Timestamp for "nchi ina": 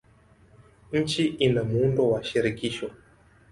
0.91-1.63